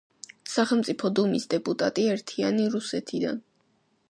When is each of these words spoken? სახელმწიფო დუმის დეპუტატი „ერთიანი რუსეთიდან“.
სახელმწიფო 0.53 1.11
დუმის 1.19 1.45
დეპუტატი 1.53 2.07
„ერთიანი 2.15 2.69
რუსეთიდან“. 2.79 3.43